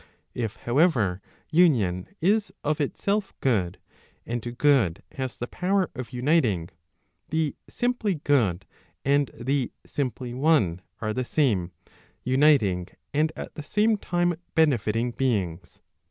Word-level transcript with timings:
If, 0.33 0.55
however, 0.55 1.21
union 1.51 2.07
is 2.21 2.51
of 2.63 2.81
itself 2.81 3.35
good, 3.39 3.77
and 4.25 4.57
good 4.57 5.03
has 5.11 5.37
the 5.37 5.45
power 5.45 5.91
of 5.93 6.11
uniting, 6.11 6.69
the 7.29 7.55
simply 7.69 8.15
good, 8.15 8.65
and 9.05 9.29
the 9.35 9.71
simply 9.85 10.33
one 10.33 10.81
are 11.01 11.13
the 11.13 11.23
same, 11.23 11.71
uniting 12.23 12.87
and 13.13 13.31
at 13.35 13.53
the 13.53 13.61
same 13.61 13.95
time 13.95 14.37
benefiting 14.55 15.11
beings. 15.11 15.83